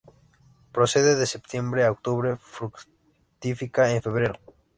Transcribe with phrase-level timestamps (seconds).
[0.73, 4.39] Florece de septiembre a octubre; fructifica en febrero.